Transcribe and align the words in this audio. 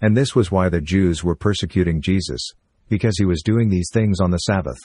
And 0.00 0.16
this 0.16 0.34
was 0.34 0.50
why 0.50 0.68
the 0.68 0.80
Jews 0.80 1.24
were 1.24 1.34
persecuting 1.34 2.02
Jesus, 2.02 2.40
because 2.88 3.16
he 3.18 3.24
was 3.24 3.42
doing 3.42 3.68
these 3.68 3.90
things 3.92 4.20
on 4.20 4.30
the 4.30 4.38
Sabbath. 4.38 4.78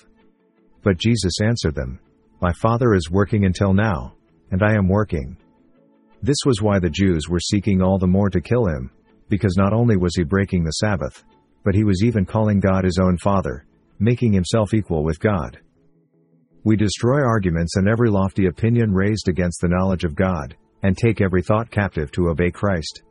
But 0.84 0.98
Jesus 0.98 1.42
answered 1.42 1.76
them, 1.76 2.00
My 2.42 2.54
Father 2.54 2.94
is 2.94 3.12
working 3.12 3.46
until 3.46 3.74
now, 3.74 4.14
and 4.52 4.64
I 4.64 4.74
am 4.74 4.88
working. 4.88 5.38
This 6.24 6.38
was 6.46 6.62
why 6.62 6.80
the 6.80 6.90
Jews 6.90 7.28
were 7.30 7.40
seeking 7.40 7.82
all 7.82 7.98
the 7.98 8.08
more 8.08 8.30
to 8.30 8.42
kill 8.42 8.68
him, 8.68 8.92
because 9.30 9.56
not 9.58 9.74
only 9.74 9.98
was 9.98 10.16
he 10.16 10.24
breaking 10.24 10.64
the 10.64 10.72
Sabbath, 10.72 11.24
but 11.64 11.76
he 11.76 11.84
was 11.84 12.04
even 12.04 12.26
calling 12.26 12.60
God 12.60 12.84
his 12.84 13.00
own 13.00 13.18
Father, 13.18 13.66
making 14.00 14.34
himself 14.34 14.74
equal 14.74 15.04
with 15.04 15.20
God. 15.20 15.60
We 16.64 16.76
destroy 16.76 17.22
arguments 17.22 17.76
and 17.76 17.88
every 17.88 18.10
lofty 18.10 18.46
opinion 18.46 18.94
raised 18.94 19.28
against 19.28 19.62
the 19.62 19.68
knowledge 19.68 20.04
of 20.04 20.16
God, 20.16 20.56
and 20.84 20.98
take 20.98 21.22
every 21.22 21.42
thought 21.42 21.72
captive 21.72 22.12
to 22.12 22.30
obey 22.30 22.52
Christ. 22.52 23.04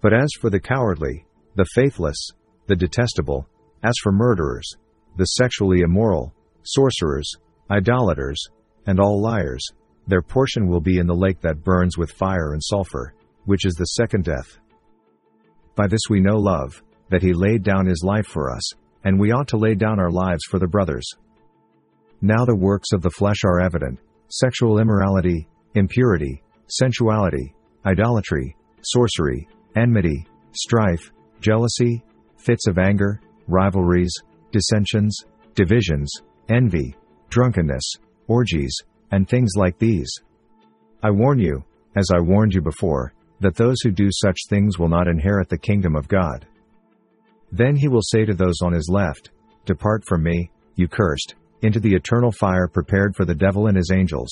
But 0.00 0.12
as 0.12 0.28
for 0.40 0.50
the 0.50 0.60
cowardly, 0.60 1.26
the 1.54 1.66
faithless, 1.74 2.30
the 2.66 2.76
detestable, 2.76 3.48
as 3.82 3.94
for 4.02 4.12
murderers, 4.12 4.70
the 5.16 5.24
sexually 5.24 5.80
immoral, 5.80 6.34
sorcerers, 6.62 7.30
idolaters, 7.70 8.40
and 8.86 9.00
all 9.00 9.20
liars, 9.20 9.64
their 10.06 10.22
portion 10.22 10.68
will 10.68 10.80
be 10.80 10.98
in 10.98 11.06
the 11.06 11.14
lake 11.14 11.40
that 11.40 11.64
burns 11.64 11.98
with 11.98 12.12
fire 12.12 12.52
and 12.52 12.62
sulfur, 12.62 13.14
which 13.44 13.66
is 13.66 13.74
the 13.74 13.84
second 13.84 14.24
death. 14.24 14.58
By 15.74 15.86
this 15.86 16.00
we 16.08 16.20
know 16.20 16.36
love, 16.36 16.82
that 17.10 17.22
he 17.22 17.32
laid 17.32 17.62
down 17.62 17.86
his 17.86 18.02
life 18.04 18.26
for 18.26 18.50
us, 18.50 18.72
and 19.04 19.18
we 19.18 19.32
ought 19.32 19.48
to 19.48 19.56
lay 19.56 19.74
down 19.74 19.98
our 19.98 20.10
lives 20.10 20.42
for 20.48 20.58
the 20.58 20.66
brothers. 20.66 21.08
Now 22.20 22.44
the 22.44 22.56
works 22.56 22.92
of 22.92 23.02
the 23.02 23.10
flesh 23.10 23.44
are 23.44 23.60
evident 23.60 23.98
sexual 24.28 24.78
immorality, 24.78 25.48
impurity, 25.74 26.42
sensuality, 26.66 27.54
idolatry, 27.86 28.54
sorcery, 28.82 29.48
enmity, 29.78 30.26
strife, 30.52 31.12
jealousy, 31.40 32.02
fits 32.36 32.66
of 32.66 32.78
anger, 32.78 33.20
rivalries, 33.46 34.12
dissensions, 34.50 35.16
divisions, 35.54 36.10
envy, 36.48 36.96
drunkenness, 37.30 37.94
orgies, 38.26 38.76
and 39.10 39.28
things 39.28 39.52
like 39.56 39.78
these. 39.78 40.10
I 41.02 41.10
warn 41.10 41.38
you, 41.38 41.64
as 41.96 42.10
I 42.12 42.20
warned 42.20 42.54
you 42.54 42.60
before, 42.60 43.12
that 43.40 43.54
those 43.54 43.80
who 43.82 43.90
do 43.90 44.08
such 44.10 44.38
things 44.48 44.78
will 44.78 44.88
not 44.88 45.06
inherit 45.06 45.48
the 45.48 45.58
kingdom 45.58 45.94
of 45.94 46.08
God. 46.08 46.46
Then 47.52 47.76
he 47.76 47.88
will 47.88 48.02
say 48.02 48.24
to 48.24 48.34
those 48.34 48.60
on 48.62 48.72
his 48.72 48.88
left, 48.92 49.30
Depart 49.64 50.02
from 50.06 50.22
me, 50.22 50.50
you 50.74 50.88
cursed, 50.88 51.34
into 51.62 51.80
the 51.80 51.94
eternal 51.94 52.32
fire 52.32 52.68
prepared 52.68 53.14
for 53.14 53.24
the 53.24 53.34
devil 53.34 53.68
and 53.68 53.76
his 53.76 53.90
angels. 53.92 54.30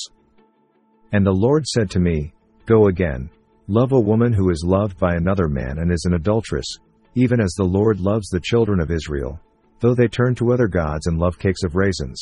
And 1.13 1.25
the 1.25 1.33
Lord 1.33 1.67
said 1.67 1.91
to 1.91 2.01
me, 2.01 2.35
Go 2.67 2.89
again, 2.89 3.31
love 3.69 3.93
a 3.93 4.01
woman 4.01 4.33
who 4.33 4.51
is 4.51 4.65
loved 4.67 4.99
by 4.99 5.15
another 5.15 5.49
man 5.49 5.79
and 5.79 5.91
is 5.91 6.05
an 6.05 6.15
adulteress, 6.15 6.67
even 7.15 7.41
as 7.41 7.53
the 7.53 7.65
Lord 7.65 8.01
loves 8.01 8.29
the 8.29 8.41
children 8.41 8.81
of 8.81 8.91
Israel, 8.91 9.41
though 9.81 9.95
they 9.95 10.09
turn 10.09 10.35
to 10.37 10.53
other 10.53 10.69
gods 10.69 11.07
and 11.07 11.19
love 11.19 11.39
cakes 11.39 11.63
of 11.65 11.75
raisins. 11.75 12.21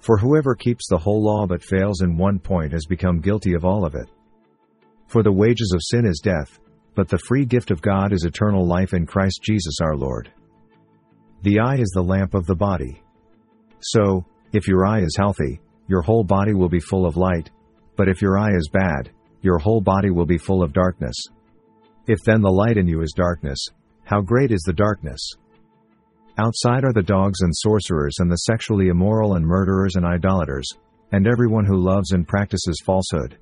For 0.00 0.16
whoever 0.16 0.54
keeps 0.54 0.88
the 0.88 0.98
whole 0.98 1.22
law 1.22 1.46
but 1.46 1.62
fails 1.62 2.02
in 2.02 2.16
one 2.16 2.38
point 2.38 2.72
has 2.72 2.86
become 2.86 3.20
guilty 3.20 3.54
of 3.54 3.64
all 3.64 3.84
of 3.84 3.94
it. 3.94 4.08
For 5.06 5.22
the 5.22 5.32
wages 5.32 5.72
of 5.74 5.82
sin 5.82 6.06
is 6.06 6.20
death, 6.22 6.58
but 6.94 7.08
the 7.08 7.18
free 7.18 7.44
gift 7.44 7.70
of 7.70 7.82
God 7.82 8.12
is 8.12 8.24
eternal 8.24 8.66
life 8.66 8.94
in 8.94 9.06
Christ 9.06 9.40
Jesus 9.42 9.76
our 9.80 9.96
Lord. 9.96 10.30
The 11.42 11.60
eye 11.60 11.76
is 11.76 11.90
the 11.94 12.02
lamp 12.02 12.34
of 12.34 12.46
the 12.46 12.54
body. 12.54 13.02
So, 13.80 14.24
if 14.52 14.66
your 14.66 14.86
eye 14.86 15.00
is 15.00 15.16
healthy, 15.16 15.60
your 15.88 16.02
whole 16.02 16.24
body 16.24 16.54
will 16.54 16.68
be 16.68 16.80
full 16.80 17.06
of 17.06 17.16
light, 17.16 17.50
but 17.96 18.08
if 18.08 18.22
your 18.22 18.38
eye 18.38 18.54
is 18.54 18.68
bad, 18.72 19.10
your 19.42 19.58
whole 19.58 19.80
body 19.80 20.10
will 20.10 20.26
be 20.26 20.38
full 20.38 20.62
of 20.62 20.72
darkness. 20.72 21.16
If 22.06 22.18
then 22.24 22.40
the 22.40 22.50
light 22.50 22.76
in 22.76 22.86
you 22.86 23.02
is 23.02 23.12
darkness, 23.14 23.58
how 24.04 24.20
great 24.20 24.50
is 24.50 24.62
the 24.62 24.72
darkness? 24.72 25.20
Outside 26.38 26.84
are 26.84 26.92
the 26.92 27.02
dogs 27.02 27.42
and 27.42 27.52
sorcerers 27.54 28.16
and 28.18 28.30
the 28.30 28.36
sexually 28.36 28.88
immoral 28.88 29.34
and 29.34 29.44
murderers 29.44 29.96
and 29.96 30.06
idolaters, 30.06 30.66
and 31.12 31.26
everyone 31.26 31.66
who 31.66 31.76
loves 31.76 32.12
and 32.12 32.26
practices 32.26 32.80
falsehood. 32.84 33.36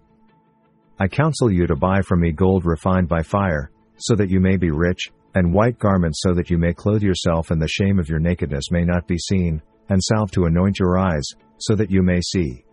I 0.99 1.07
counsel 1.09 1.51
you 1.51 1.67
to 1.67 1.77
buy 1.77 2.03
from 2.03 2.21
me 2.21 2.33
gold 2.33 2.67
refined 2.67 3.09
by 3.09 3.23
fire, 3.23 3.71
so 3.97 4.15
that 4.17 4.29
you 4.29 4.41
may 4.41 4.57
be 4.57 4.71
rich, 4.71 5.11
and 5.35 5.55
white 5.55 5.79
garments 5.79 6.21
so 6.23 6.35
that 6.35 6.51
you 6.51 6.59
may 6.59 6.75
clothe 6.75 7.03
yourself 7.03 7.51
and 7.51 7.63
the 7.63 7.69
shame 7.69 7.99
of 7.99 8.09
your 8.09 8.19
nakedness 8.19 8.71
may 8.71 8.85
not 8.85 9.07
be 9.07 9.19
seen, 9.19 9.63
and 9.89 10.03
salve 10.03 10.31
to 10.33 10.45
anoint 10.45 10.79
your 10.79 10.99
eyes, 10.99 11.25
so 11.59 11.75
that 11.75 11.91
you 11.91 12.03
may 12.03 12.21
see. 12.21 12.65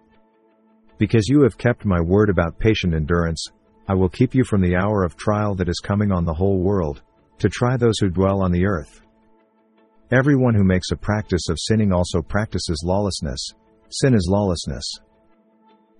Because 0.97 1.27
you 1.27 1.43
have 1.43 1.57
kept 1.57 1.85
my 1.85 2.01
word 2.01 2.29
about 2.29 2.59
patient 2.59 2.93
endurance, 2.93 3.45
I 3.87 3.93
will 3.93 4.09
keep 4.09 4.33
you 4.33 4.43
from 4.43 4.61
the 4.61 4.75
hour 4.75 5.03
of 5.03 5.15
trial 5.15 5.55
that 5.55 5.69
is 5.69 5.79
coming 5.83 6.11
on 6.11 6.25
the 6.25 6.33
whole 6.33 6.59
world, 6.59 7.01
to 7.39 7.49
try 7.49 7.77
those 7.77 7.99
who 7.99 8.09
dwell 8.09 8.41
on 8.41 8.51
the 8.51 8.65
earth. 8.65 9.01
Everyone 10.11 10.55
who 10.55 10.63
makes 10.63 10.91
a 10.91 10.95
practice 10.95 11.49
of 11.49 11.57
sinning 11.59 11.91
also 11.91 12.21
practices 12.21 12.81
lawlessness. 12.85 13.51
Sin 13.89 14.13
is 14.13 14.27
lawlessness. 14.29 14.85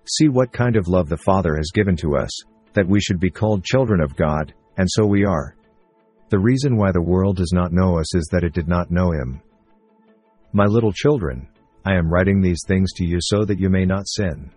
See 0.09 0.29
what 0.29 0.51
kind 0.51 0.75
of 0.75 0.87
love 0.87 1.09
the 1.09 1.17
Father 1.17 1.55
has 1.57 1.71
given 1.73 1.95
to 1.97 2.15
us, 2.15 2.31
that 2.73 2.87
we 2.87 2.99
should 2.99 3.19
be 3.19 3.29
called 3.29 3.63
children 3.63 4.01
of 4.01 4.15
God, 4.15 4.53
and 4.77 4.87
so 4.89 5.05
we 5.05 5.25
are. 5.25 5.55
The 6.29 6.39
reason 6.39 6.75
why 6.75 6.91
the 6.91 7.01
world 7.01 7.37
does 7.37 7.51
not 7.53 7.71
know 7.71 7.99
us 7.99 8.15
is 8.15 8.27
that 8.31 8.43
it 8.43 8.53
did 8.53 8.67
not 8.67 8.91
know 8.91 9.11
Him. 9.11 9.41
My 10.53 10.65
little 10.65 10.91
children, 10.91 11.47
I 11.85 11.95
am 11.95 12.09
writing 12.09 12.41
these 12.41 12.63
things 12.67 12.91
to 12.93 13.05
you 13.05 13.17
so 13.21 13.45
that 13.45 13.59
you 13.59 13.69
may 13.69 13.85
not 13.85 14.07
sin. 14.07 14.51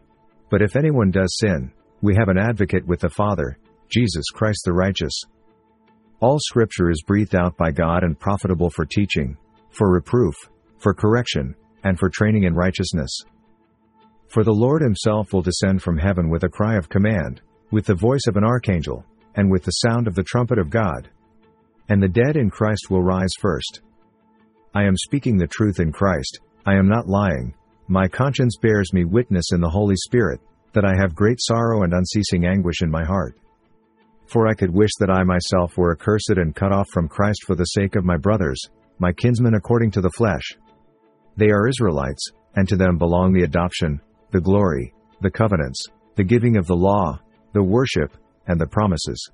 But 0.51 0.63
if 0.63 0.77
anyone 0.77 1.11
does 1.11 1.39
sin, 1.39 1.73
we 2.03 2.17
have 2.17 2.29
an 2.29 2.39
advocate 2.39 2.87
with 2.87 3.01
the 3.01 3.09
Father, 3.09 3.57
Jesus 3.89 4.25
Christ 4.33 4.63
the 4.65 4.73
righteous. 4.73 5.13
All 6.21 6.39
scripture 6.41 6.91
is 6.91 7.03
breathed 7.07 7.35
out 7.35 7.57
by 7.57 7.71
God 7.71 8.03
and 8.03 8.19
profitable 8.19 8.69
for 8.69 8.85
teaching, 8.85 9.37
for 9.71 9.91
reproof, 9.91 10.35
for 10.79 10.93
correction, 10.93 11.55
and 11.85 11.99
for 11.99 12.11
training 12.11 12.43
in 12.43 12.55
righteousness. 12.55 13.11
For 14.29 14.45
the 14.45 14.53
Lord 14.53 14.83
himself 14.83 15.33
will 15.33 15.43
descend 15.43 15.83
from 15.83 15.99
heaven 15.99 16.29
with 16.29 16.45
a 16.45 16.49
cry 16.49 16.77
of 16.77 16.89
command, 16.89 17.41
with 17.71 17.87
the 17.87 17.95
voice 17.95 18.27
of 18.29 18.37
an 18.37 18.45
archangel, 18.45 19.05
and 19.35 19.51
with 19.51 19.65
the 19.65 19.71
sound 19.73 20.07
of 20.07 20.15
the 20.15 20.25
trumpet 20.25 20.59
of 20.59 20.71
God. 20.71 21.09
And 21.89 22.03
the 22.03 22.09
dead 22.09 22.37
in 22.37 22.51
Christ 22.51 22.91
will 22.91 23.03
rise 23.03 23.33
first. 23.41 23.81
I 24.75 24.85
am 24.85 24.97
speaking 24.97 25.37
the 25.37 25.47
truth 25.47 25.81
in 25.81 25.91
Christ, 25.91 26.41
I 26.67 26.75
am 26.75 26.89
not 26.89 27.09
lying, 27.09 27.55
my 27.91 28.07
conscience 28.07 28.57
bears 28.57 28.93
me 28.93 29.05
witness 29.05 29.47
in 29.53 29.61
the 29.61 29.69
Holy 29.69 29.97
Spirit, 29.97 30.41
that 30.75 30.85
I 30.85 30.95
have 30.97 31.13
great 31.13 31.41
sorrow 31.41 31.83
and 31.83 31.93
unceasing 31.93 32.47
anguish 32.47 32.83
in 32.83 32.91
my 32.91 33.05
heart. 33.05 33.37
For 34.27 34.47
I 34.47 34.55
could 34.55 34.71
wish 34.71 34.93
that 35.01 35.11
I 35.11 35.25
myself 35.25 35.77
were 35.77 35.91
accursed 35.91 36.35
and 36.37 36.55
cut 36.55 36.71
off 36.71 36.87
from 36.93 37.09
Christ 37.09 37.43
for 37.45 37.57
the 37.57 37.65
sake 37.65 37.97
of 37.97 38.05
my 38.05 38.17
brothers, 38.17 38.63
my 39.01 39.13
kinsmen 39.13 39.55
according 39.55 39.91
to 39.91 40.01
the 40.01 40.11
flesh. 40.11 40.57
They 41.37 41.51
are 41.51 41.67
Israelites, 41.67 42.31
and 42.55 42.69
to 42.69 42.77
them 42.77 42.97
belong 42.97 43.33
the 43.33 43.43
adoption, 43.43 44.01
the 44.31 44.41
glory, 44.41 44.95
the 45.21 45.31
covenants, 45.33 45.85
the 46.15 46.23
giving 46.23 46.57
of 46.57 46.69
the 46.69 46.77
law, 46.77 47.19
the 47.55 47.65
worship, 47.65 48.17
and 48.47 48.61
the 48.61 48.69
promises. 48.69 49.33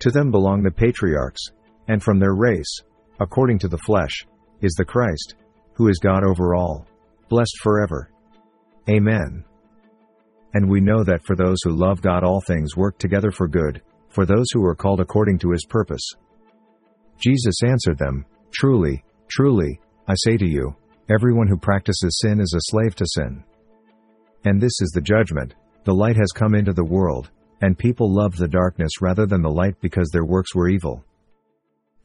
To 0.00 0.10
them 0.10 0.32
belong 0.32 0.64
the 0.64 0.72
patriarchs, 0.72 1.52
and 1.86 2.02
from 2.02 2.18
their 2.18 2.34
race, 2.34 2.80
according 3.20 3.60
to 3.60 3.68
the 3.68 3.78
flesh, 3.78 4.26
is 4.62 4.74
the 4.74 4.84
Christ, 4.84 5.36
who 5.74 5.86
is 5.86 6.00
God 6.02 6.24
over 6.24 6.56
all, 6.56 6.88
blessed 7.28 7.58
forever. 7.62 8.10
Amen. 8.88 9.44
And 10.54 10.68
we 10.68 10.80
know 10.80 11.04
that 11.04 11.24
for 11.24 11.36
those 11.36 11.58
who 11.62 11.70
love 11.70 12.00
God 12.00 12.24
all 12.24 12.40
things 12.40 12.76
work 12.76 12.98
together 12.98 13.30
for 13.30 13.48
good, 13.48 13.82
for 14.08 14.24
those 14.24 14.46
who 14.52 14.64
are 14.64 14.74
called 14.74 15.00
according 15.00 15.38
to 15.40 15.50
his 15.50 15.64
purpose. 15.66 16.02
Jesus 17.18 17.62
answered 17.62 17.98
them, 17.98 18.24
Truly, 18.52 19.04
truly, 19.28 19.80
I 20.06 20.14
say 20.16 20.36
to 20.36 20.48
you, 20.48 20.74
everyone 21.10 21.48
who 21.48 21.58
practices 21.58 22.18
sin 22.22 22.40
is 22.40 22.54
a 22.56 22.70
slave 22.70 22.94
to 22.96 23.04
sin. 23.06 23.44
And 24.44 24.60
this 24.60 24.80
is 24.80 24.90
the 24.94 25.00
judgment, 25.00 25.54
the 25.84 25.94
light 25.94 26.16
has 26.16 26.32
come 26.34 26.54
into 26.54 26.72
the 26.72 26.84
world, 26.84 27.30
and 27.60 27.78
people 27.78 28.12
loved 28.12 28.38
the 28.38 28.48
darkness 28.48 29.02
rather 29.02 29.26
than 29.26 29.42
the 29.42 29.50
light 29.50 29.74
because 29.80 30.08
their 30.10 30.24
works 30.24 30.54
were 30.54 30.68
evil. 30.68 31.04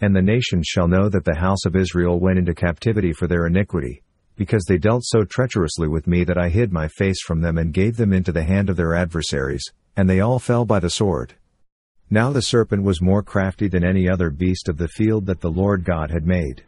And 0.02 0.16
the 0.16 0.22
nations 0.22 0.68
shall 0.68 0.88
know 0.88 1.08
that 1.10 1.24
the 1.24 1.36
house 1.36 1.66
of 1.66 1.76
Israel 1.76 2.20
went 2.20 2.38
into 2.38 2.54
captivity 2.54 3.14
for 3.14 3.28
their 3.28 3.48
iniquity, 3.48 4.03
because 4.36 4.64
they 4.66 4.78
dealt 4.78 5.04
so 5.06 5.24
treacherously 5.24 5.88
with 5.88 6.08
me 6.08 6.24
that 6.24 6.38
I 6.38 6.50
hid 6.50 6.72
my 6.72 6.88
face 6.88 7.22
from 7.22 7.42
them 7.42 7.58
and 7.58 7.74
gave 7.74 7.98
them 7.98 8.14
into 8.14 8.32
the 8.32 8.44
hand 8.44 8.70
of 8.70 8.78
their 8.78 8.96
adversaries, 8.96 9.64
and 9.96 10.10
they 10.10 10.20
all 10.20 10.40
fell 10.40 10.66
by 10.66 10.80
the 10.80 10.90
sword. 10.90 11.34
Now 12.10 12.32
the 12.32 12.42
serpent 12.42 12.84
was 12.84 13.02
more 13.02 13.24
crafty 13.24 13.68
than 13.68 13.84
any 13.84 14.10
other 14.10 14.30
beast 14.30 14.70
of 14.70 14.78
the 14.78 14.88
field 14.88 15.26
that 15.26 15.42
the 15.42 15.52
Lord 15.52 15.84
God 15.84 16.12
had 16.12 16.26
made. 16.26 16.64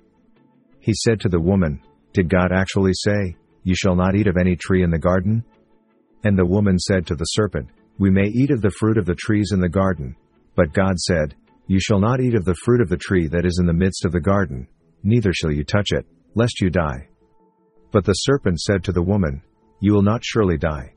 He 0.80 0.94
said 0.94 1.20
to 1.22 1.30
the 1.30 1.40
woman, 1.40 1.82
Did 2.14 2.30
God 2.30 2.52
actually 2.52 2.94
say, 2.94 3.36
You 3.64 3.76
shall 3.76 3.96
not 3.96 4.16
eat 4.16 4.28
of 4.28 4.38
any 4.38 4.56
tree 4.56 4.84
in 4.84 4.92
the 4.92 5.00
garden? 5.00 5.44
And 6.24 6.38
the 6.38 6.46
woman 6.46 6.80
said 6.80 7.06
to 7.08 7.16
the 7.16 7.26
serpent, 7.26 7.70
We 8.00 8.10
may 8.10 8.28
eat 8.28 8.52
of 8.52 8.62
the 8.62 8.72
fruit 8.80 8.98
of 8.98 9.06
the 9.06 9.16
trees 9.16 9.52
in 9.54 9.60
the 9.60 9.70
garden. 9.70 10.16
But 10.56 10.74
God 10.74 10.98
said, 10.98 11.36
you 11.68 11.80
shall 11.80 12.00
not 12.00 12.22
eat 12.22 12.36
of 12.36 12.46
the 12.46 12.54
fruit 12.54 12.80
of 12.80 12.90
the 12.90 12.98
tree 12.98 13.28
that 13.28 13.46
is 13.46 13.58
in 13.60 13.66
the 13.66 13.74
midst 13.74 14.06
of 14.06 14.12
the 14.12 14.22
garden, 14.22 14.68
neither 15.04 15.34
shall 15.34 15.52
you 15.52 15.64
touch 15.64 15.92
it, 15.92 16.06
lest 16.36 16.62
you 16.62 16.70
die. 16.70 17.08
But 17.92 18.06
the 18.06 18.14
serpent 18.14 18.60
said 18.60 18.84
to 18.84 18.92
the 18.92 19.02
woman, 19.04 19.42
You 19.80 19.94
will 19.94 20.02
not 20.02 20.24
surely 20.24 20.58
die. 20.58 20.94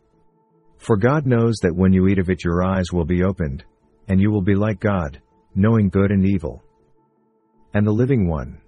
For 0.79 0.97
God 0.97 1.27
knows 1.27 1.57
that 1.63 1.75
when 1.75 1.93
you 1.93 2.07
eat 2.09 2.19
of 2.19 2.31
it 2.31 2.45
your 2.45 2.65
eyes 2.65 2.93
will 2.93 3.05
be 3.05 3.23
opened, 3.25 3.65
and 4.09 4.21
you 4.21 4.31
will 4.31 4.43
be 4.43 4.55
like 4.55 4.81
God, 4.81 5.21
knowing 5.55 5.89
good 5.89 6.11
and 6.11 6.25
evil. 6.25 6.63
and 7.75 7.87
the 7.87 7.93
living 7.93 8.29
one. 8.29 8.61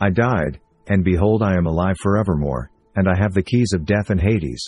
I 0.00 0.10
died, 0.10 0.60
and 0.88 1.04
behold 1.04 1.42
I 1.42 1.54
am 1.56 1.66
alive 1.66 1.96
forevermore, 2.02 2.70
and 2.96 3.08
I 3.08 3.16
have 3.16 3.32
the 3.34 3.42
keys 3.42 3.72
of 3.72 3.84
death 3.86 4.10
and 4.10 4.20
Hades. 4.20 4.62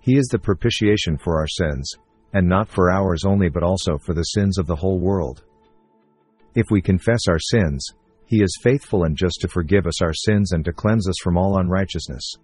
He 0.00 0.16
is 0.16 0.26
the 0.26 0.38
propitiation 0.38 1.18
for 1.18 1.38
our 1.38 1.48
sins, 1.48 1.92
and 2.32 2.48
not 2.48 2.68
for 2.68 2.90
ours 2.90 3.24
only 3.24 3.48
but 3.48 3.62
also 3.64 3.98
for 3.98 4.14
the 4.14 4.22
sins 4.22 4.58
of 4.58 4.66
the 4.66 4.76
whole 4.76 5.00
world. 5.00 5.44
If 6.54 6.66
we 6.70 6.80
confess 6.80 7.20
our 7.28 7.38
sins, 7.38 7.84
he 8.26 8.42
is 8.42 8.58
faithful 8.62 9.04
and 9.04 9.16
just 9.16 9.40
to 9.40 9.48
forgive 9.48 9.86
us 9.86 10.02
our 10.02 10.12
sins 10.12 10.52
and 10.52 10.64
to 10.64 10.72
cleanse 10.72 11.08
us 11.08 11.16
from 11.22 11.36
all 11.36 11.58
unrighteousness. 11.58 12.34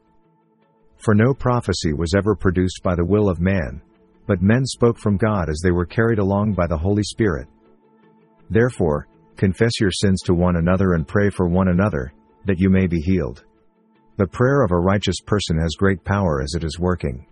For 0.96 1.14
no 1.14 1.34
prophecy 1.34 1.92
was 1.92 2.14
ever 2.14 2.36
produced 2.36 2.80
by 2.84 2.94
the 2.94 3.04
will 3.04 3.28
of 3.28 3.40
man, 3.40 3.82
but 4.26 4.40
men 4.40 4.64
spoke 4.64 4.98
from 4.98 5.16
God 5.16 5.48
as 5.48 5.60
they 5.62 5.72
were 5.72 5.84
carried 5.84 6.20
along 6.20 6.52
by 6.52 6.68
the 6.68 6.78
Holy 6.78 7.02
Spirit. 7.02 7.48
Therefore, 8.48 9.08
confess 9.36 9.80
your 9.80 9.90
sins 9.90 10.20
to 10.22 10.34
one 10.34 10.56
another 10.56 10.92
and 10.92 11.08
pray 11.08 11.28
for 11.30 11.48
one 11.48 11.68
another, 11.68 12.12
that 12.44 12.60
you 12.60 12.70
may 12.70 12.86
be 12.86 13.00
healed. 13.00 13.44
The 14.18 14.26
prayer 14.26 14.62
of 14.62 14.70
a 14.70 14.78
righteous 14.78 15.20
person 15.26 15.58
has 15.58 15.74
great 15.76 16.04
power 16.04 16.40
as 16.42 16.54
it 16.54 16.62
is 16.62 16.78
working. 16.78 17.26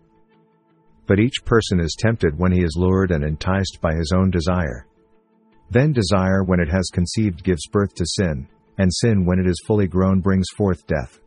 But 1.07 1.21
each 1.21 1.45
person 1.45 1.79
is 1.79 1.97
tempted 1.99 2.39
when 2.39 2.53
he 2.53 2.63
is 2.63 2.77
lured 2.77 3.13
and 3.13 3.23
enticed 3.23 3.79
by 3.81 3.95
his 3.95 4.13
own 4.13 4.31
desire. 4.31 4.87
Then 5.71 5.93
desire 5.93 6.43
when 6.43 6.61
it 6.61 6.69
has 6.69 6.91
conceived 6.93 7.45
gives 7.45 7.67
birth 7.69 7.95
to 7.95 8.05
sin, 8.05 8.49
and 8.79 8.93
sin 8.93 9.25
when 9.25 9.39
it 9.39 9.47
is 9.47 9.63
fully 9.67 9.87
grown 9.87 10.21
brings 10.21 10.47
forth 10.57 10.87
death. 10.87 11.21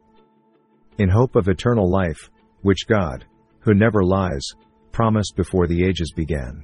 In 0.97 1.09
hope 1.09 1.35
of 1.35 1.47
eternal 1.47 1.89
life, 1.89 2.29
which 2.61 2.87
God, 2.87 3.25
who 3.59 3.73
never 3.73 4.03
lies, 4.03 4.45
promised 4.91 5.35
before 5.35 5.67
the 5.67 5.85
ages 5.85 6.11
began. 6.15 6.63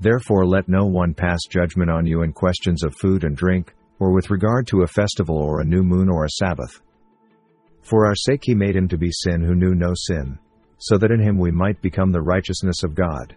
Therefore 0.00 0.44
let 0.44 0.68
no 0.68 0.84
one 0.84 1.14
pass 1.14 1.38
judgment 1.48 1.90
on 1.90 2.06
you 2.06 2.22
in 2.22 2.32
questions 2.32 2.82
of 2.82 2.94
food 2.96 3.24
and 3.24 3.36
drink, 3.36 3.72
or 4.00 4.12
with 4.12 4.30
regard 4.30 4.66
to 4.66 4.82
a 4.82 4.86
festival 4.86 5.38
or 5.38 5.60
a 5.60 5.64
new 5.64 5.82
moon 5.82 6.08
or 6.10 6.24
a 6.24 6.30
Sabbath. 6.30 6.82
For 7.82 8.06
our 8.06 8.16
sake 8.16 8.42
he 8.42 8.54
made 8.54 8.74
him 8.74 8.88
to 8.88 8.98
be 8.98 9.10
sin 9.12 9.42
who 9.42 9.54
knew 9.54 9.74
no 9.74 9.92
sin, 9.94 10.38
so 10.78 10.98
that 10.98 11.12
in 11.12 11.20
him 11.20 11.38
we 11.38 11.52
might 11.52 11.80
become 11.80 12.10
the 12.10 12.20
righteousness 12.20 12.82
of 12.82 12.94
God. 12.94 13.36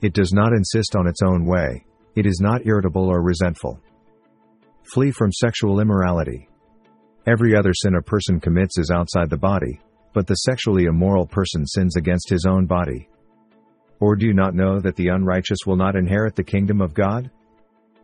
It 0.00 0.14
does 0.14 0.32
not 0.32 0.52
insist 0.52 0.94
on 0.96 1.06
its 1.06 1.22
own 1.22 1.44
way. 1.44 1.84
It 2.14 2.26
is 2.26 2.40
not 2.40 2.66
irritable 2.66 3.08
or 3.08 3.22
resentful. 3.22 3.80
Flee 4.92 5.10
from 5.10 5.32
sexual 5.32 5.80
immorality. 5.80 6.48
Every 7.26 7.54
other 7.54 7.72
sin 7.74 7.94
a 7.96 8.02
person 8.02 8.40
commits 8.40 8.78
is 8.78 8.90
outside 8.90 9.28
the 9.28 9.36
body, 9.36 9.80
but 10.14 10.26
the 10.26 10.34
sexually 10.34 10.84
immoral 10.84 11.26
person 11.26 11.66
sins 11.66 11.96
against 11.96 12.30
his 12.30 12.46
own 12.48 12.66
body. 12.66 13.08
Or 14.00 14.16
do 14.16 14.26
you 14.26 14.34
not 14.34 14.54
know 14.54 14.80
that 14.80 14.96
the 14.96 15.08
unrighteous 15.08 15.58
will 15.66 15.76
not 15.76 15.96
inherit 15.96 16.36
the 16.36 16.44
kingdom 16.44 16.80
of 16.80 16.94
God? 16.94 17.30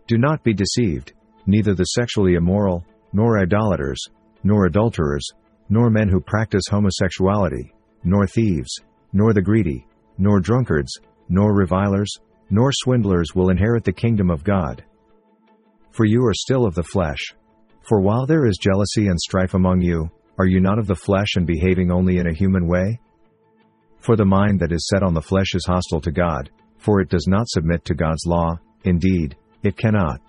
Do 0.06 0.18
not 0.18 0.42
be 0.42 0.52
deceived, 0.52 1.12
neither 1.46 1.74
the 1.74 1.84
sexually 1.84 2.34
immoral, 2.34 2.84
nor 3.12 3.38
idolaters, 3.40 4.00
nor 4.42 4.66
adulterers, 4.66 5.26
nor 5.68 5.88
men 5.90 6.08
who 6.08 6.20
practice 6.20 6.64
homosexuality, 6.68 7.72
nor 8.02 8.26
thieves, 8.26 8.80
nor 9.12 9.32
the 9.32 9.40
greedy, 9.40 9.86
nor 10.18 10.40
drunkards, 10.40 10.98
nor 11.28 11.54
revilers, 11.54 12.12
nor 12.50 12.70
swindlers 12.72 13.34
will 13.34 13.50
inherit 13.50 13.84
the 13.84 13.92
kingdom 13.92 14.30
of 14.30 14.44
God. 14.44 14.84
For 15.92 16.04
you 16.04 16.24
are 16.26 16.34
still 16.34 16.66
of 16.66 16.74
the 16.74 16.82
flesh. 16.82 17.34
For 17.82 18.00
while 18.00 18.26
there 18.26 18.46
is 18.46 18.58
jealousy 18.58 19.08
and 19.08 19.20
strife 19.20 19.54
among 19.54 19.82
you, 19.82 20.10
are 20.38 20.46
you 20.46 20.60
not 20.60 20.78
of 20.78 20.86
the 20.86 20.94
flesh 20.94 21.36
and 21.36 21.46
behaving 21.46 21.90
only 21.90 22.18
in 22.18 22.26
a 22.26 22.34
human 22.34 22.66
way? 22.66 22.98
For 24.00 24.16
the 24.16 24.24
mind 24.24 24.60
that 24.60 24.72
is 24.72 24.88
set 24.88 25.02
on 25.02 25.14
the 25.14 25.22
flesh 25.22 25.54
is 25.54 25.64
hostile 25.66 26.00
to 26.02 26.10
God, 26.10 26.50
for 26.78 27.00
it 27.00 27.08
does 27.08 27.26
not 27.28 27.48
submit 27.48 27.84
to 27.86 27.94
God's 27.94 28.26
law, 28.26 28.58
indeed, 28.84 29.36
it 29.62 29.76
cannot. 29.76 30.20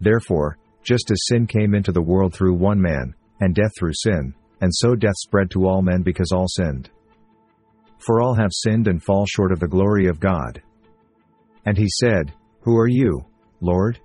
Therefore, 0.00 0.58
just 0.82 1.10
as 1.10 1.26
sin 1.26 1.46
came 1.46 1.74
into 1.74 1.92
the 1.92 2.02
world 2.02 2.34
through 2.34 2.54
one 2.54 2.80
man, 2.80 3.14
and 3.40 3.54
death 3.54 3.70
through 3.78 3.92
sin, 3.94 4.34
and 4.60 4.70
so 4.74 4.94
death 4.94 5.14
spread 5.16 5.50
to 5.50 5.66
all 5.66 5.82
men 5.82 6.02
because 6.02 6.32
all 6.32 6.48
sinned. 6.48 6.90
For 8.04 8.20
all 8.20 8.34
have 8.34 8.52
sinned 8.52 8.86
and 8.86 9.02
fall 9.02 9.24
short 9.26 9.50
of 9.50 9.60
the 9.60 9.68
glory 9.68 10.06
of 10.08 10.20
God. 10.20 10.60
And 11.64 11.76
he 11.76 11.88
said, 11.88 12.32
Who 12.60 12.76
are 12.76 12.88
you, 12.88 13.24
Lord? 13.60 13.98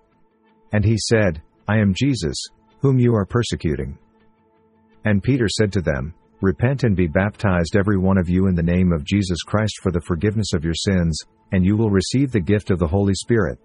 And 0.71 0.85
he 0.85 0.97
said, 0.97 1.41
I 1.67 1.79
am 1.79 1.93
Jesus, 1.93 2.37
whom 2.79 2.97
you 2.97 3.13
are 3.13 3.25
persecuting. 3.25 3.97
And 5.03 5.21
Peter 5.21 5.47
said 5.49 5.73
to 5.73 5.81
them, 5.81 6.13
Repent 6.41 6.83
and 6.83 6.95
be 6.95 7.07
baptized 7.07 7.75
every 7.75 7.97
one 7.97 8.17
of 8.17 8.29
you 8.29 8.47
in 8.47 8.55
the 8.55 8.63
name 8.63 8.93
of 8.93 9.03
Jesus 9.03 9.43
Christ 9.43 9.79
for 9.81 9.91
the 9.91 10.01
forgiveness 10.01 10.53
of 10.53 10.63
your 10.63 10.73
sins, 10.73 11.19
and 11.51 11.65
you 11.65 11.75
will 11.75 11.89
receive 11.89 12.31
the 12.31 12.39
gift 12.39 12.71
of 12.71 12.79
the 12.79 12.87
Holy 12.87 13.13
Spirit. 13.13 13.59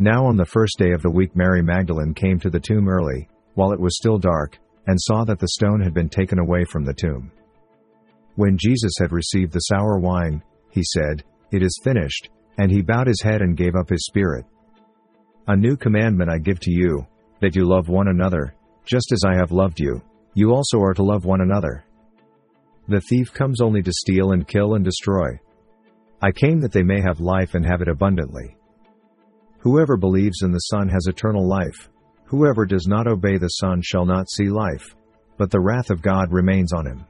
Now 0.00 0.26
on 0.26 0.36
the 0.36 0.44
first 0.44 0.78
day 0.78 0.90
of 0.90 1.02
the 1.02 1.10
week 1.10 1.36
Mary 1.36 1.62
Magdalene 1.62 2.14
came 2.14 2.40
to 2.40 2.50
the 2.50 2.58
tomb 2.58 2.88
early, 2.88 3.28
while 3.54 3.72
it 3.72 3.80
was 3.80 3.96
still 3.96 4.18
dark, 4.18 4.58
and 4.88 4.96
saw 5.00 5.22
that 5.24 5.38
the 5.38 5.48
stone 5.48 5.80
had 5.80 5.94
been 5.94 6.08
taken 6.08 6.40
away 6.40 6.64
from 6.64 6.84
the 6.84 6.94
tomb. 6.94 7.30
When 8.38 8.56
Jesus 8.56 8.92
had 9.00 9.10
received 9.10 9.52
the 9.52 9.58
sour 9.58 9.98
wine, 9.98 10.44
he 10.70 10.84
said, 10.84 11.24
It 11.50 11.60
is 11.60 11.80
finished, 11.82 12.30
and 12.56 12.70
he 12.70 12.82
bowed 12.82 13.08
his 13.08 13.20
head 13.20 13.42
and 13.42 13.56
gave 13.56 13.74
up 13.74 13.88
his 13.88 14.06
spirit. 14.06 14.44
A 15.48 15.56
new 15.56 15.76
commandment 15.76 16.30
I 16.30 16.38
give 16.38 16.60
to 16.60 16.70
you, 16.70 17.04
that 17.40 17.56
you 17.56 17.68
love 17.68 17.88
one 17.88 18.06
another, 18.06 18.54
just 18.84 19.10
as 19.10 19.24
I 19.26 19.34
have 19.34 19.50
loved 19.50 19.80
you, 19.80 20.00
you 20.34 20.54
also 20.54 20.78
are 20.78 20.94
to 20.94 21.02
love 21.02 21.24
one 21.24 21.40
another. 21.40 21.84
The 22.86 23.00
thief 23.00 23.32
comes 23.32 23.60
only 23.60 23.82
to 23.82 23.92
steal 23.92 24.30
and 24.30 24.46
kill 24.46 24.74
and 24.74 24.84
destroy. 24.84 25.40
I 26.22 26.30
came 26.30 26.60
that 26.60 26.70
they 26.70 26.84
may 26.84 27.00
have 27.00 27.18
life 27.18 27.56
and 27.56 27.66
have 27.66 27.82
it 27.82 27.88
abundantly. 27.88 28.56
Whoever 29.62 29.96
believes 29.96 30.42
in 30.42 30.52
the 30.52 30.58
Son 30.70 30.88
has 30.90 31.08
eternal 31.08 31.44
life. 31.44 31.90
Whoever 32.26 32.66
does 32.66 32.86
not 32.86 33.08
obey 33.08 33.36
the 33.36 33.48
Son 33.48 33.82
shall 33.82 34.06
not 34.06 34.30
see 34.30 34.48
life, 34.48 34.94
but 35.38 35.50
the 35.50 35.60
wrath 35.60 35.90
of 35.90 36.02
God 36.02 36.32
remains 36.32 36.72
on 36.72 36.86
him. 36.86 37.04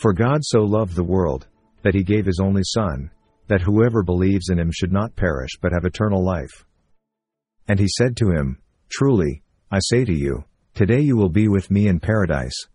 For 0.00 0.14
God 0.14 0.40
so 0.42 0.60
loved 0.60 0.96
the 0.96 1.04
world, 1.04 1.46
that 1.82 1.92
he 1.92 2.02
gave 2.02 2.24
his 2.24 2.40
only 2.42 2.62
Son, 2.64 3.10
that 3.48 3.60
whoever 3.60 4.02
believes 4.02 4.48
in 4.48 4.58
him 4.58 4.70
should 4.72 4.90
not 4.90 5.14
perish 5.14 5.50
but 5.60 5.72
have 5.72 5.84
eternal 5.84 6.24
life. 6.24 6.64
And 7.68 7.78
he 7.78 7.86
said 7.86 8.16
to 8.16 8.30
him, 8.30 8.62
Truly, 8.88 9.42
I 9.70 9.78
say 9.80 10.06
to 10.06 10.14
you, 10.14 10.44
today 10.72 11.00
you 11.00 11.18
will 11.18 11.28
be 11.28 11.48
with 11.48 11.70
me 11.70 11.86
in 11.86 12.00
paradise. 12.00 12.66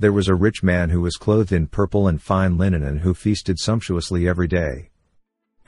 There 0.00 0.12
was 0.12 0.26
a 0.26 0.34
rich 0.34 0.64
man 0.64 0.90
who 0.90 1.00
was 1.00 1.14
clothed 1.14 1.52
in 1.52 1.68
purple 1.68 2.08
and 2.08 2.20
fine 2.20 2.58
linen 2.58 2.82
and 2.82 3.02
who 3.02 3.14
feasted 3.14 3.60
sumptuously 3.60 4.28
every 4.28 4.48
day. 4.48 4.90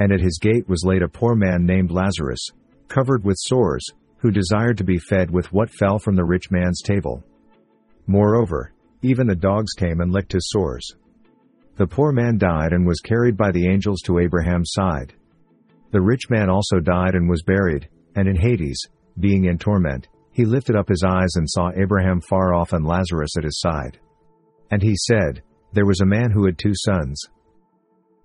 And 0.00 0.11
at 0.11 0.21
his 0.21 0.41
gate 0.43 0.69
was 0.69 0.83
laid 0.85 1.03
a 1.03 1.09
poor 1.09 1.37
man 1.37 1.67
named 1.67 1.93
Lazarus, 1.93 2.45
covered 2.88 3.23
with 3.23 3.37
sores, 3.38 3.87
who 4.17 4.33
desired 4.33 4.77
to 4.79 4.85
be 4.85 4.99
fed 4.99 5.31
with 5.31 5.53
what 5.53 5.71
fell 5.71 6.00
from 6.00 6.17
the 6.17 6.25
rich 6.25 6.50
man's 6.50 6.83
table. 6.83 7.23
Moreover, 8.09 8.73
even 9.02 9.26
the 9.26 9.35
dogs 9.35 9.73
came 9.73 10.00
and 10.00 10.12
licked 10.12 10.33
his 10.33 10.49
sores. 10.49 10.97
The 11.76 11.87
poor 11.87 12.12
man 12.12 12.38
died 12.38 12.73
and 12.73 12.87
was 12.87 13.00
carried 13.00 13.37
by 13.37 13.52
the 13.52 13.69
angels 13.69 14.00
to 14.02 14.19
Abraham's 14.19 14.73
side. 14.73 15.14
The 15.93 16.00
rich 16.00 16.28
man 16.28 16.50
also 16.50 16.81
died 16.81 17.14
and 17.14 17.28
was 17.28 17.43
buried, 17.43 17.88
and 18.17 18.28
in 18.28 18.37
Hades, 18.37 18.85
being 19.19 19.45
in 19.45 19.59
torment, 19.59 20.09
he 20.33 20.45
lifted 20.45 20.76
up 20.76 20.88
his 20.88 21.05
eyes 21.07 21.35
and 21.37 21.49
saw 21.49 21.71
Abraham 21.75 22.21
far 22.21 22.55
off 22.55 22.73
and 22.73 22.85
Lazarus 22.85 23.37
at 23.37 23.45
his 23.45 23.61
side. 23.61 23.99
And 24.71 24.83
he 24.83 24.95
said, 24.97 25.43
There 25.73 25.87
was 25.87 26.00
a 26.00 26.07
man 26.07 26.31
who 26.31 26.45
had 26.47 26.59
two 26.59 26.75
sons. 26.75 27.21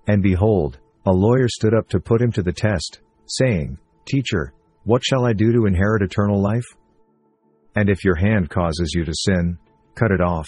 And 0.08 0.22
behold, 0.22 0.80
a 1.06 1.12
lawyer 1.12 1.48
stood 1.48 1.74
up 1.74 1.90
to 1.90 2.00
put 2.00 2.22
him 2.22 2.32
to 2.34 2.44
the 2.44 2.52
test, 2.52 3.02
saying, 3.28 3.78
Teacher, 4.06 4.54
what 4.84 5.04
shall 5.04 5.26
I 5.26 5.34
do 5.34 5.52
to 5.54 5.66
inherit 5.66 6.02
eternal 6.02 6.42
life? 6.42 6.66
And 7.76 7.90
if 7.90 8.04
your 8.04 8.16
hand 8.16 8.50
causes 8.50 8.94
you 8.94 9.06
to 9.06 9.14
sin, 9.14 9.58
cut 9.96 10.12
it 10.12 10.22
off. 10.22 10.48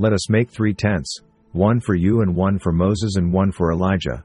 Let 0.00 0.14
us 0.14 0.30
make 0.30 0.48
three 0.48 0.72
tents, 0.72 1.14
one 1.52 1.78
for 1.78 1.94
you 1.94 2.22
and 2.22 2.34
one 2.34 2.58
for 2.58 2.72
Moses 2.72 3.16
and 3.16 3.30
one 3.30 3.52
for 3.52 3.70
Elijah. 3.70 4.24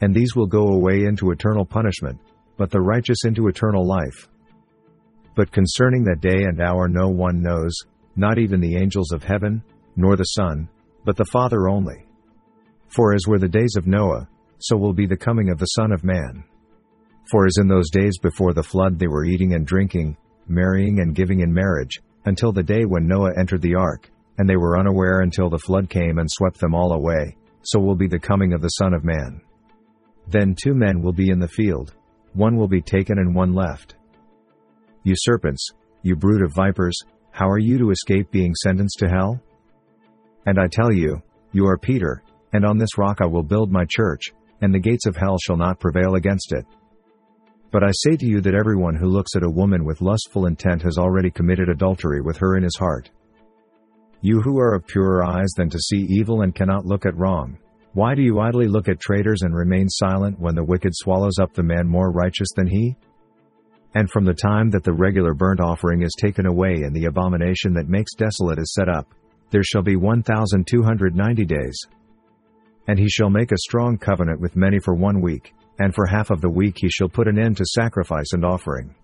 And 0.00 0.14
these 0.14 0.34
will 0.34 0.46
go 0.46 0.68
away 0.68 1.04
into 1.04 1.32
eternal 1.32 1.66
punishment, 1.66 2.18
but 2.56 2.70
the 2.70 2.80
righteous 2.80 3.26
into 3.26 3.48
eternal 3.48 3.86
life. 3.86 4.26
But 5.34 5.52
concerning 5.52 6.04
that 6.04 6.22
day 6.22 6.44
and 6.44 6.62
hour 6.62 6.88
no 6.88 7.10
one 7.10 7.42
knows, 7.42 7.76
not 8.16 8.38
even 8.38 8.58
the 8.58 8.78
angels 8.78 9.12
of 9.12 9.22
heaven, 9.22 9.62
nor 9.96 10.16
the 10.16 10.24
Son, 10.24 10.66
but 11.04 11.14
the 11.14 11.26
Father 11.26 11.68
only. 11.68 12.06
For 12.88 13.12
as 13.12 13.26
were 13.26 13.38
the 13.38 13.48
days 13.48 13.74
of 13.76 13.86
Noah, 13.86 14.28
so 14.60 14.78
will 14.78 14.94
be 14.94 15.04
the 15.04 15.14
coming 15.14 15.50
of 15.50 15.58
the 15.58 15.66
Son 15.76 15.92
of 15.92 16.04
Man. 16.04 16.42
For 17.30 17.44
as 17.44 17.58
in 17.60 17.68
those 17.68 17.90
days 17.90 18.16
before 18.18 18.54
the 18.54 18.62
flood 18.62 18.98
they 18.98 19.08
were 19.08 19.26
eating 19.26 19.52
and 19.52 19.66
drinking, 19.66 20.16
marrying 20.48 21.00
and 21.00 21.14
giving 21.14 21.40
in 21.40 21.52
marriage, 21.52 22.00
until 22.24 22.50
the 22.50 22.62
day 22.62 22.86
when 22.86 23.06
Noah 23.06 23.38
entered 23.38 23.60
the 23.60 23.74
ark, 23.74 24.10
and 24.40 24.48
they 24.48 24.56
were 24.56 24.78
unaware 24.78 25.20
until 25.20 25.50
the 25.50 25.58
flood 25.58 25.90
came 25.90 26.16
and 26.16 26.26
swept 26.30 26.58
them 26.60 26.74
all 26.74 26.94
away, 26.94 27.36
so 27.60 27.78
will 27.78 27.94
be 27.94 28.06
the 28.06 28.18
coming 28.18 28.54
of 28.54 28.62
the 28.62 28.68
Son 28.68 28.94
of 28.94 29.04
Man. 29.04 29.42
Then 30.28 30.54
two 30.54 30.72
men 30.72 31.02
will 31.02 31.12
be 31.12 31.28
in 31.28 31.38
the 31.38 31.46
field, 31.46 31.94
one 32.32 32.56
will 32.56 32.66
be 32.66 32.80
taken 32.80 33.18
and 33.18 33.34
one 33.34 33.52
left. 33.52 33.96
You 35.02 35.12
serpents, 35.14 35.68
you 36.00 36.16
brood 36.16 36.40
of 36.40 36.54
vipers, 36.54 36.98
how 37.32 37.50
are 37.50 37.58
you 37.58 37.76
to 37.76 37.90
escape 37.90 38.30
being 38.30 38.54
sentenced 38.54 39.00
to 39.00 39.10
hell? 39.10 39.42
And 40.46 40.58
I 40.58 40.68
tell 40.68 40.90
you, 40.90 41.20
you 41.52 41.66
are 41.66 41.76
Peter, 41.76 42.22
and 42.54 42.64
on 42.64 42.78
this 42.78 42.96
rock 42.96 43.18
I 43.20 43.26
will 43.26 43.42
build 43.42 43.70
my 43.70 43.84
church, 43.90 44.30
and 44.62 44.72
the 44.72 44.78
gates 44.78 45.04
of 45.04 45.16
hell 45.16 45.36
shall 45.36 45.58
not 45.58 45.80
prevail 45.80 46.14
against 46.14 46.54
it. 46.54 46.64
But 47.70 47.84
I 47.84 47.90
say 47.92 48.16
to 48.16 48.26
you 48.26 48.40
that 48.40 48.54
everyone 48.54 48.96
who 48.96 49.04
looks 49.04 49.36
at 49.36 49.44
a 49.44 49.50
woman 49.50 49.84
with 49.84 50.00
lustful 50.00 50.46
intent 50.46 50.80
has 50.80 50.96
already 50.96 51.30
committed 51.30 51.68
adultery 51.68 52.22
with 52.22 52.38
her 52.38 52.56
in 52.56 52.62
his 52.62 52.76
heart. 52.78 53.10
You 54.22 54.42
who 54.42 54.58
are 54.58 54.74
of 54.74 54.86
purer 54.86 55.24
eyes 55.24 55.48
than 55.56 55.70
to 55.70 55.78
see 55.78 56.06
evil 56.08 56.42
and 56.42 56.54
cannot 56.54 56.84
look 56.84 57.06
at 57.06 57.16
wrong, 57.16 57.56
why 57.94 58.14
do 58.14 58.22
you 58.22 58.38
idly 58.38 58.68
look 58.68 58.88
at 58.88 59.00
traitors 59.00 59.42
and 59.42 59.54
remain 59.54 59.88
silent 59.88 60.38
when 60.38 60.54
the 60.54 60.62
wicked 60.62 60.92
swallows 60.94 61.38
up 61.40 61.54
the 61.54 61.62
man 61.62 61.88
more 61.88 62.12
righteous 62.12 62.48
than 62.54 62.66
he? 62.66 62.96
And 63.94 64.08
from 64.10 64.24
the 64.24 64.34
time 64.34 64.70
that 64.70 64.84
the 64.84 64.92
regular 64.92 65.34
burnt 65.34 65.58
offering 65.58 66.02
is 66.02 66.14
taken 66.16 66.46
away 66.46 66.82
and 66.82 66.94
the 66.94 67.06
abomination 67.06 67.72
that 67.74 67.88
makes 67.88 68.14
desolate 68.14 68.58
is 68.58 68.74
set 68.74 68.88
up, 68.88 69.12
there 69.50 69.64
shall 69.64 69.82
be 69.82 69.96
1,290 69.96 71.44
days. 71.44 71.80
And 72.86 72.98
he 72.98 73.08
shall 73.08 73.30
make 73.30 73.50
a 73.50 73.58
strong 73.58 73.98
covenant 73.98 74.40
with 74.40 74.54
many 74.54 74.78
for 74.78 74.94
one 74.94 75.20
week, 75.20 75.54
and 75.78 75.94
for 75.94 76.06
half 76.06 76.30
of 76.30 76.40
the 76.40 76.50
week 76.50 76.76
he 76.78 76.88
shall 76.88 77.08
put 77.08 77.26
an 77.26 77.38
end 77.38 77.56
to 77.56 77.64
sacrifice 77.64 78.32
and 78.32 78.44
offering. 78.44 78.94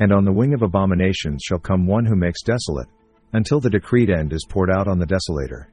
And 0.00 0.12
on 0.12 0.24
the 0.24 0.32
wing 0.32 0.54
of 0.54 0.62
abominations 0.62 1.42
shall 1.46 1.60
come 1.60 1.86
one 1.86 2.06
who 2.06 2.16
makes 2.16 2.42
desolate, 2.42 2.88
until 3.32 3.60
the 3.60 3.70
decreed 3.70 4.10
end 4.10 4.32
is 4.32 4.46
poured 4.48 4.70
out 4.70 4.88
on 4.88 4.98
the 4.98 5.06
desolator. 5.06 5.66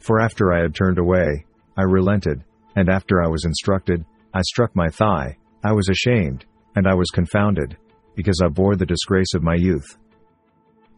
For 0.00 0.20
after 0.20 0.52
I 0.52 0.62
had 0.62 0.74
turned 0.74 0.98
away, 0.98 1.44
I 1.76 1.82
relented, 1.82 2.44
and 2.76 2.88
after 2.88 3.22
I 3.22 3.28
was 3.28 3.44
instructed, 3.44 4.04
I 4.32 4.40
struck 4.42 4.74
my 4.74 4.88
thigh, 4.88 5.36
I 5.64 5.72
was 5.72 5.88
ashamed, 5.88 6.44
and 6.74 6.86
I 6.86 6.94
was 6.94 7.10
confounded, 7.10 7.76
because 8.14 8.40
I 8.42 8.48
bore 8.48 8.76
the 8.76 8.86
disgrace 8.86 9.34
of 9.34 9.42
my 9.42 9.54
youth. 9.54 9.98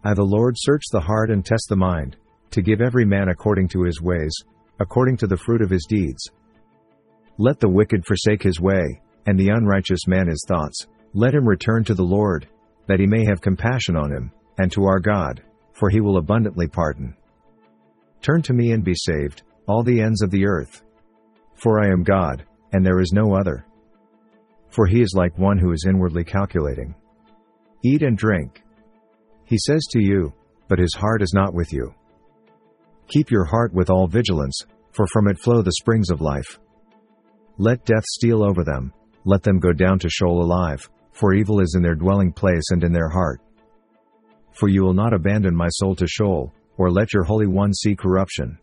I 0.05 0.15
the 0.15 0.23
Lord 0.23 0.55
search 0.59 0.83
the 0.91 1.01
heart 1.01 1.31
and 1.31 1.45
test 1.45 1.67
the 1.69 1.77
mind, 1.77 2.17
to 2.51 2.63
give 2.63 2.81
every 2.81 3.05
man 3.05 3.29
according 3.29 3.69
to 3.69 3.83
his 3.83 4.01
ways, 4.01 4.33
according 4.81 5.17
to 5.19 5.27
the 5.27 5.37
fruit 5.37 5.63
of 5.63 5.71
his 5.71 5.87
deeds. 5.89 6.31
Let 7.37 7.61
the 7.61 7.69
wicked 7.69 8.05
forsake 8.07 8.43
his 8.43 8.61
way, 8.61 9.01
and 9.27 9.39
the 9.39 9.51
unrighteous 9.51 10.07
man 10.07 10.29
his 10.29 10.45
thoughts. 10.47 10.87
Let 11.15 11.35
him 11.35 11.47
return 11.47 11.85
to 11.85 11.95
the 11.95 12.05
Lord, 12.05 12.49
that 12.87 13.01
he 13.01 13.07
may 13.07 13.25
have 13.25 13.41
compassion 13.41 13.97
on 13.97 14.13
him, 14.13 14.31
and 14.59 14.71
to 14.73 14.85
our 14.85 15.01
God, 15.01 15.43
for 15.79 15.89
he 15.89 16.01
will 16.01 16.19
abundantly 16.19 16.67
pardon. 16.67 17.17
Turn 18.21 18.43
to 18.43 18.53
me 18.53 18.73
and 18.73 18.83
be 18.83 18.95
saved, 18.95 19.43
all 19.69 19.85
the 19.85 20.01
ends 20.01 20.23
of 20.23 20.31
the 20.31 20.45
earth. 20.45 20.83
For 21.55 21.81
I 21.81 21.89
am 21.93 22.03
God, 22.03 22.45
and 22.73 22.85
there 22.85 23.01
is 23.01 23.13
no 23.13 23.35
other. 23.35 23.65
For 24.71 24.87
he 24.87 25.01
is 25.01 25.15
like 25.17 25.39
one 25.39 25.57
who 25.57 25.73
is 25.73 25.87
inwardly 25.89 26.25
calculating. 26.25 26.95
Eat 27.85 28.03
and 28.03 28.19
drink. 28.19 28.63
He 29.45 29.57
says 29.59 29.83
to 29.93 30.01
you, 30.01 30.33
but 30.69 30.81
his 30.81 30.95
heart 30.95 31.23
is 31.23 31.33
not 31.33 31.55
with 31.55 31.73
you. 31.73 31.95
Keep 33.09 33.31
your 33.31 33.45
heart 33.45 33.73
with 33.73 33.89
all 33.89 34.09
vigilance, 34.09 34.61
for 34.91 35.07
from 35.13 35.29
it 35.29 35.39
flow 35.39 35.63
the 35.63 35.73
springs 35.73 36.11
of 36.11 36.21
life. 36.21 36.59
Let 37.57 37.87
death 37.87 38.05
steal 38.05 38.43
over 38.43 38.65
them, 38.65 38.93
let 39.25 39.43
them 39.43 39.61
go 39.61 39.73
down 39.73 39.99
to 40.01 40.11
Sheol 40.11 40.43
alive, 40.43 40.89
for 41.13 41.35
evil 41.35 41.61
is 41.61 41.75
in 41.77 41.83
their 41.83 41.95
dwelling 41.95 42.33
place 42.33 42.71
and 42.71 42.85
in 42.85 42.93
their 42.93 43.09
heart. 43.09 43.41
For 44.59 44.69
you 44.69 44.83
will 44.83 44.93
not 44.93 45.13
abandon 45.13 45.55
my 45.55 45.69
soul 45.69 45.95
to 45.95 46.07
Sheol, 46.09 46.53
or 46.79 46.91
let 46.91 47.13
your 47.13 47.23
Holy 47.23 47.47
One 47.47 47.73
see 47.73 47.95
corruption. 47.95 48.59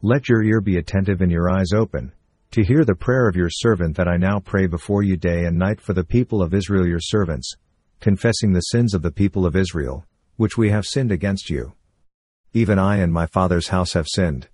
Let 0.00 0.30
your 0.30 0.42
ear 0.42 0.62
be 0.62 0.78
attentive 0.78 1.20
and 1.20 1.30
your 1.30 1.50
eyes 1.50 1.74
open, 1.74 2.12
to 2.52 2.64
hear 2.64 2.82
the 2.82 2.94
prayer 2.94 3.28
of 3.28 3.36
your 3.36 3.50
servant 3.50 3.94
that 3.98 4.08
I 4.08 4.16
now 4.16 4.40
pray 4.40 4.66
before 4.66 5.02
you 5.02 5.18
day 5.18 5.44
and 5.44 5.58
night 5.58 5.82
for 5.82 5.92
the 5.92 6.02
people 6.02 6.40
of 6.40 6.54
Israel 6.54 6.86
your 6.86 6.98
servants, 6.98 7.52
confessing 8.00 8.54
the 8.54 8.72
sins 8.72 8.94
of 8.94 9.02
the 9.02 9.10
people 9.10 9.44
of 9.44 9.54
Israel, 9.54 10.06
which 10.36 10.56
we 10.56 10.70
have 10.70 10.86
sinned 10.86 11.12
against 11.12 11.50
you. 11.50 11.74
Even 12.54 12.78
I 12.78 12.96
and 12.96 13.12
my 13.12 13.26
father's 13.26 13.68
house 13.68 13.92
have 13.92 14.08
sinned. 14.08 14.48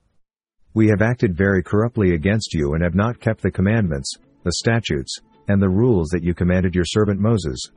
We 0.74 0.88
have 0.88 1.02
acted 1.02 1.36
very 1.36 1.62
corruptly 1.62 2.14
against 2.14 2.52
you 2.52 2.74
and 2.74 2.82
have 2.82 2.96
not 2.96 3.20
kept 3.20 3.42
the 3.42 3.52
commandments, 3.52 4.12
the 4.42 4.54
statutes, 4.54 5.20
and 5.46 5.62
the 5.62 5.68
rules 5.68 6.08
that 6.08 6.24
you 6.24 6.34
commanded 6.34 6.74
your 6.74 6.84
servant 6.84 7.20
Moses. 7.20 7.70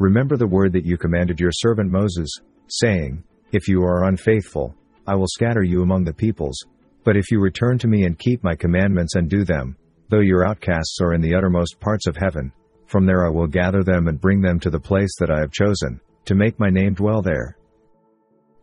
Remember 0.00 0.38
the 0.38 0.46
word 0.46 0.72
that 0.72 0.86
you 0.86 0.96
commanded 0.96 1.38
your 1.38 1.52
servant 1.52 1.92
Moses, 1.92 2.30
saying, 2.68 3.22
If 3.52 3.68
you 3.68 3.82
are 3.82 4.04
unfaithful, 4.04 4.74
I 5.06 5.14
will 5.14 5.26
scatter 5.28 5.62
you 5.62 5.82
among 5.82 6.04
the 6.04 6.14
peoples, 6.14 6.58
but 7.04 7.18
if 7.18 7.30
you 7.30 7.38
return 7.38 7.76
to 7.80 7.86
me 7.86 8.04
and 8.04 8.18
keep 8.18 8.42
my 8.42 8.54
commandments 8.54 9.16
and 9.16 9.28
do 9.28 9.44
them, 9.44 9.76
though 10.08 10.20
your 10.20 10.46
outcasts 10.46 11.00
are 11.02 11.12
in 11.12 11.20
the 11.20 11.34
uttermost 11.34 11.78
parts 11.80 12.06
of 12.06 12.16
heaven, 12.16 12.50
from 12.86 13.04
there 13.04 13.26
I 13.26 13.28
will 13.28 13.46
gather 13.46 13.84
them 13.84 14.08
and 14.08 14.18
bring 14.18 14.40
them 14.40 14.58
to 14.60 14.70
the 14.70 14.80
place 14.80 15.14
that 15.18 15.30
I 15.30 15.38
have 15.38 15.52
chosen, 15.52 16.00
to 16.24 16.34
make 16.34 16.58
my 16.58 16.70
name 16.70 16.94
dwell 16.94 17.20
there. 17.20 17.58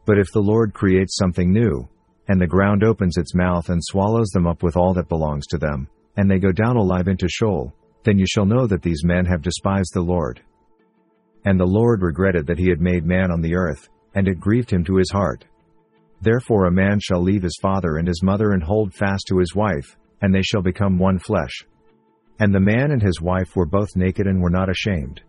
But 0.06 0.18
if 0.18 0.32
the 0.34 0.42
Lord 0.42 0.74
creates 0.74 1.18
something 1.18 1.54
new, 1.54 1.88
and 2.30 2.42
the 2.42 2.48
ground 2.48 2.84
opens 2.84 3.16
its 3.16 3.36
mouth 3.36 3.70
and 3.70 3.80
swallows 3.84 4.30
them 4.30 4.48
up 4.48 4.64
with 4.64 4.76
all 4.76 4.96
that 4.96 5.08
belongs 5.08 5.46
to 5.48 5.60
them, 5.60 5.88
and 6.16 6.32
they 6.32 6.40
go 6.40 6.52
down 6.52 6.78
alive 6.78 7.08
into 7.08 7.30
Sheol, 7.30 7.76
then 8.06 8.18
you 8.18 8.26
shall 8.26 8.46
know 8.48 8.66
that 8.66 8.82
these 8.82 9.04
men 9.04 9.26
have 9.26 9.44
despised 9.44 9.92
the 9.94 10.02
Lord. 10.02 10.42
And 11.48 11.58
the 11.58 11.66
Lord 11.66 12.02
regretted 12.02 12.46
that 12.48 12.60
he 12.60 12.68
had 12.68 12.82
made 12.82 13.06
man 13.06 13.32
on 13.32 13.40
the 13.40 13.56
earth, 13.56 13.88
and 14.16 14.28
it 14.28 14.38
grieved 14.38 14.70
him 14.70 14.84
to 14.84 14.98
his 14.98 15.10
heart. 15.10 15.46
Therefore 16.20 16.66
a 16.66 16.72
man 16.72 17.00
shall 17.00 17.22
leave 17.22 17.42
his 17.42 17.58
father 17.62 17.96
and 17.96 18.06
his 18.06 18.22
mother 18.22 18.52
and 18.52 18.62
hold 18.62 18.94
fast 18.94 19.28
to 19.30 19.38
his 19.38 19.56
wife, 19.56 19.96
and 20.22 20.36
they 20.36 20.42
shall 20.42 20.62
become 20.62 21.00
one 21.00 21.20
flesh. 21.20 21.64
And 22.38 22.54
the 22.54 22.60
man 22.60 22.92
and 22.92 23.02
his 23.02 23.22
wife 23.22 23.56
were 23.56 23.66
both 23.66 23.96
naked 23.96 24.28
and 24.28 24.42
were 24.42 24.50
not 24.50 24.70
ashamed. 24.70 25.22